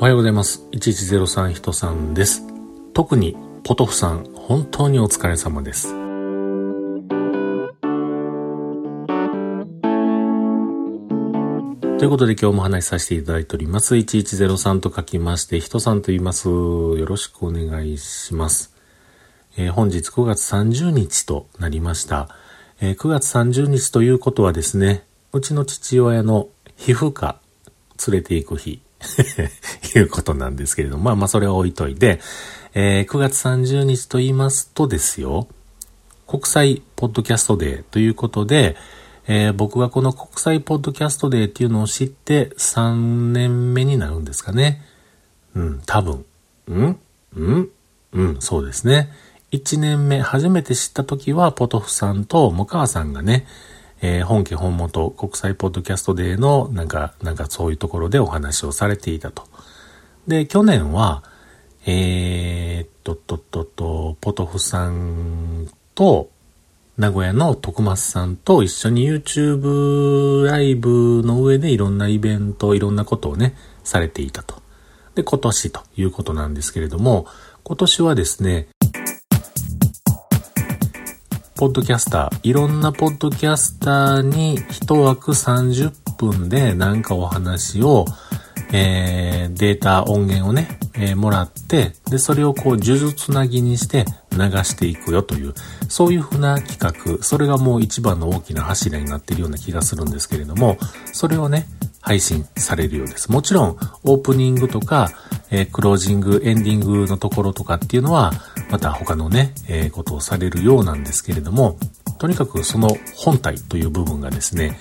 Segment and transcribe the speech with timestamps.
[0.00, 0.62] おはようございます。
[0.70, 2.44] 1103人さんです。
[2.94, 5.88] 特にポトフさん、本当にお疲れ様です。
[11.98, 13.96] ということで今日も話しさせていただいております。
[13.96, 16.48] 1103と書きまして、人さんと言います。
[16.48, 18.72] よろしくお願いします。
[19.56, 22.28] えー、本日9月30日となりました、
[22.80, 25.02] えー、9月30日ということはですね、
[25.32, 26.46] うちの父親の
[26.76, 27.40] 皮膚科
[28.06, 28.80] 連れて行く日
[29.96, 32.20] いうことなんですけれども、まあまあそれは置いといて、
[32.74, 35.48] えー、9月30日と言いますとですよ、
[36.26, 38.76] 国際ポッドキャストデーということで、
[39.26, 44.82] えー、僕がこの国際ポッドキャストデーっていうのを知って3年目になるんですかね。
[45.54, 46.24] うん、多分。
[46.68, 46.98] うん
[47.36, 47.68] うん
[48.12, 49.10] うん、そうですね。
[49.52, 53.46] 1年目、初めて知った時は、ポトフさんと向川さんがね、
[54.00, 59.44] えー、本家本元国際ポッドキャストデーのなんか、なんかそういうところでお話をされていたと。
[60.26, 61.22] で、去年は、
[61.86, 66.30] えー、っと、と、と、と、ポトフさんと、
[66.98, 73.54] 名古屋の徳松さんと一緒に YouTube ライブの上でいろんなイベント、いろんなことをね、
[73.84, 74.60] されていたと。
[75.14, 77.26] で、今年ということなんですけれども、
[77.62, 78.68] 今年はですね、
[81.58, 88.04] ポッドキャスター、いろんなポッドキャスターに一枠30分でなんかお話を、
[88.72, 95.54] えー、データ音源をね、えー、もらって、で、それをこう、呪術つなぎにして流していくよという、
[95.88, 100.78] そういうふうな企画、それがもう一番の大きな柱になっているような気がするんですけれども、
[101.12, 101.66] それをね、
[102.00, 103.32] 配信されるようです。
[103.32, 105.10] もちろん、オープニングとか、
[105.50, 108.32] えー、クロージング、エンディングのところとかっていうのは、
[108.70, 111.78] また他のね、えー、ことをされるようなんですけれども、
[112.18, 114.78] とにかくその本体という部分がですね、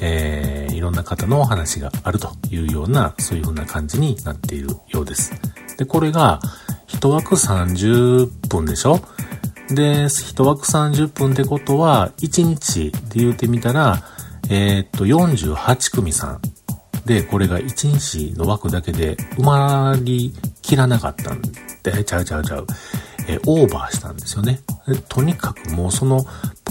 [0.00, 5.32] えー、いろんな方のお話があるというような、そういうふうな感じになっているようです。
[5.76, 6.40] で、これが、
[6.86, 9.00] 一枠30分でしょ？
[9.68, 14.02] で、一枠30分ってことは、1日で言うてみたら、
[14.48, 16.40] えー、っと、48組さん。
[17.04, 21.42] で、これが1日の枠だけで埋まりきらなかったん
[21.82, 22.66] で、ちゃうちゃうちゃう。
[23.30, 24.60] えー、オーバーしたんですよね。
[25.08, 26.24] とにかくもうその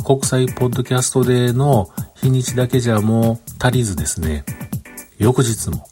[0.05, 4.43] 国際ポッドキャストでの日にちだけじゃもう足りずですね、
[5.17, 5.87] 翌日も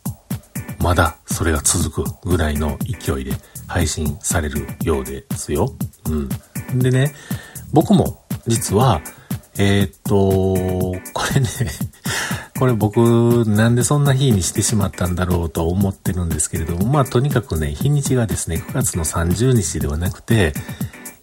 [0.80, 3.32] まだそれが続くぐらいの勢いで
[3.68, 5.74] 配信されるようですよ。
[6.10, 6.80] うん。
[6.80, 7.14] でね、
[7.72, 9.02] 僕も実は、
[9.58, 10.14] えー、っと、
[11.14, 11.48] これね
[12.58, 20.54] これ僕なんでそんな日にしてしまったんだろうと思ってるんですけれども、まあとにかくね、日にちがですね、9月の30日ではなくて、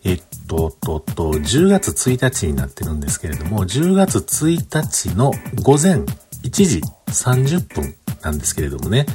[0.04, 6.02] えっと、と、と、10月1日になってるんですけれども、10月1日の午前
[6.44, 9.06] 1時30分なんですけれどもね、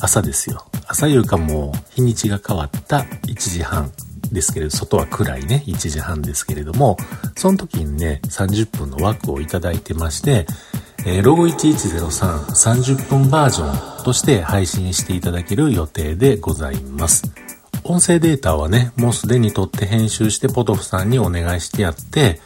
[0.00, 0.66] 朝ですよ。
[0.86, 3.92] 朝夕かもう日にちが変わった1時半
[4.32, 6.96] ですけれど、外は暗いね、1時半ですけれども、
[7.36, 10.46] その時にね、30分の枠をいただいてまして、
[11.06, 17.32] えー、ロゴ1103 30分バージョンとして配信していただける予定でございます。
[17.84, 22.38] 音声データはね、もうすでに撮って編集してポトフさんにお願いしてやって、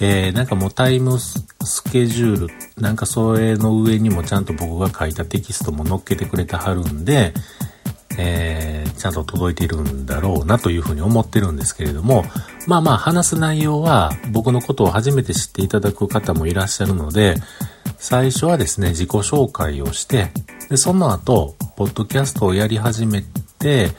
[0.00, 1.44] えー、なんかもうタイムス
[1.90, 7.32] ケジュール、なんかそれの上にもちゃんと僕が書いたテキストも載っけてくれてはるんで、
[8.18, 12.24] えー、ちゃんと届いているんだろうなというふうに思ってるんですけれども、
[12.66, 17.36] まあまあ話す内容は僕のことを初めて知っていただく方もいらっしゃるので、
[18.02, 20.32] 最初はですね、自己紹介をして、
[20.68, 23.22] で、その後、ポッドキャストをやり始め
[23.60, 23.90] て、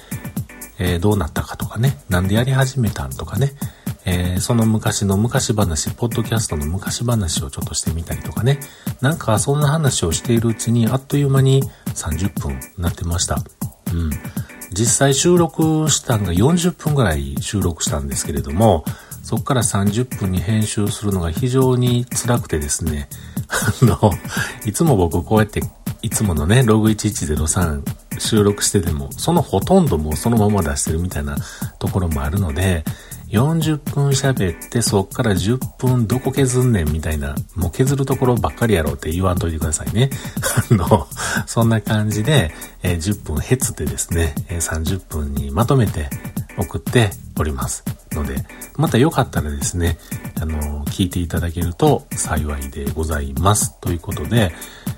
[0.78, 3.54] えー、どうなったかとかね、なんでやり始めたんとかね、
[4.04, 8.60] えー、その昔の昔話、ポッドキャストの昔話をちょっとしてみたりとかね、
[9.00, 11.64] なんかそんな話をしているうちにあっという間に
[11.96, 13.38] 30分なってました。
[13.94, 14.10] うん。
[14.74, 18.84] 実際収録したんが40分ぐらい収録したんですけれども、
[19.24, 23.08] そこから30分に編集するのが非常に辛くてですね、
[23.82, 24.12] あの、
[24.66, 25.62] いつも僕こうやって
[26.02, 31.38] いつものね、ログ1103収録してでも、そのほとんどもうそのまま出してるみたいな
[31.80, 32.84] ところもあるので、
[33.30, 40.10] 40分喋ってそっから10分どこ削んねんみたいな、もう削るところばっかりやろうって言わんといてくださいね。
[40.70, 41.08] あの、
[41.48, 42.52] そんな感じで、
[42.84, 46.10] えー、10分へつってですね、えー、30分にまとめて
[46.58, 47.84] 送っております。
[48.14, 48.36] ので、
[48.78, 49.98] またよかったらですね、
[50.42, 53.80] あの、聞いていただけると幸いでございます。
[53.80, 54.52] ということで、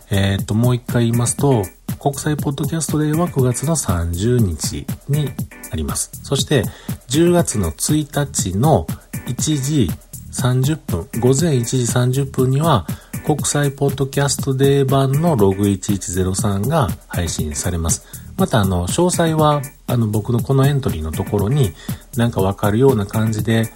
[0.10, 1.64] えー、っと、もう一回言いますと、
[2.00, 5.30] 国際ポッドキャストデーは9月の30日に
[5.72, 6.12] あります。
[6.24, 6.64] そして、
[7.10, 8.86] 10月の1日の
[9.28, 9.90] 1時
[10.32, 12.86] 30分、午前1時30分には、
[13.26, 18.25] 国際ポッドキャストデー版のログ1103が配信されます。
[18.38, 21.74] またあの、詳細は、あの、僕のこのエントリーのところに
[22.18, 23.72] なんかわかるような感じで、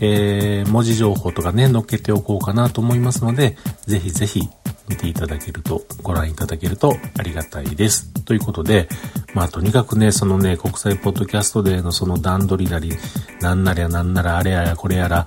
[0.00, 3.56] えー、文字情報とかね、載っけておこうかなと思いますので、
[3.86, 4.48] ぜひぜひ
[4.88, 8.12] 見ていただけると、ご覧いただけるとありがたいです。
[8.24, 8.88] ということで、
[9.32, 12.92] まあとにかくね、そのね、国際ポッドキャストデーのその段取りなり、
[13.40, 15.26] なんなりゃなんならあれやらこれやら、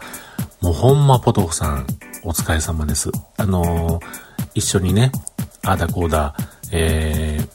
[0.62, 1.88] もうほんまポトフさん、
[2.24, 3.12] お疲れ様です。
[3.38, 4.06] あのー、
[4.56, 5.12] 一緒にね、
[5.64, 6.36] あだこうだ、
[6.72, 7.50] えー、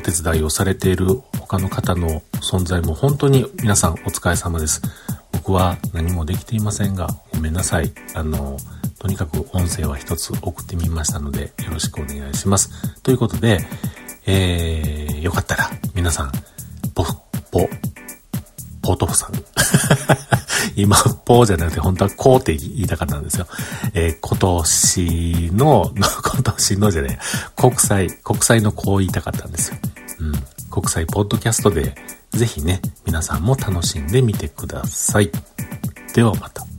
[0.00, 1.06] お手伝いをされている
[1.38, 4.80] 他の方の存在も本当に皆さんお疲れ様です。
[5.30, 7.92] 僕は何もできていませんが、ごめんなさい。
[8.14, 8.56] あの、
[8.98, 12.98] とにかく音声は一つ送ってみましたので、よろしくお願いします。
[13.02, 13.60] ということで、
[14.24, 16.32] えー、よかったら、皆さん、
[16.94, 17.04] ポ、
[17.50, 17.68] ポ、
[18.80, 19.32] ポトフさん。
[20.76, 23.46] 今、ポーじゃなくて、本当はこうって言いたかったんですよ。
[23.92, 25.92] えー、今年の、
[26.24, 27.18] 今年のじゃね
[27.54, 29.76] 国際、国際のこう言いたかったんですよ。
[30.20, 30.32] うん。
[30.70, 31.94] 国際ポッドキャストで、
[32.30, 35.30] ぜひね、皆さんも楽しんでみてください。
[36.14, 36.69] ではまた。